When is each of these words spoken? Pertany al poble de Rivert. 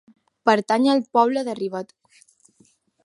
Pertany 0.49 0.87
al 0.93 1.03
poble 1.17 1.43
de 1.49 1.55
Rivert. 1.59 1.95